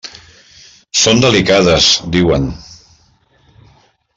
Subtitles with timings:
[1.01, 2.51] Són delicades, diuen.